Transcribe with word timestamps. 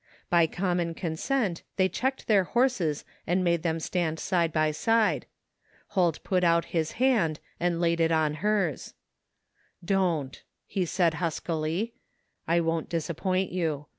By 0.31 0.47
common 0.47 0.95
consent 0.95 1.61
they 1.75 1.87
checked 1.87 2.25
their 2.25 2.43
horses 2.45 3.05
and 3.27 3.43
made 3.43 3.61
them 3.61 3.79
stand 3.79 4.19
side 4.19 4.51
by 4.51 4.71
side. 4.71 5.27
Holt 5.89 6.23
put 6.23 6.43
out 6.43 6.65
his 6.73 6.93
hand 6.93 7.39
and 7.59 7.79
laid 7.79 7.99
it 7.99 8.11
on 8.11 8.33
hers." 8.41 8.95
Don't!" 9.99 10.41
he 10.75 10.85
said 10.85 11.13
huskily." 11.21 11.93
I 12.47 12.61
won't 12.61 12.89
disappoint 12.89 13.51
you. 13.51 13.85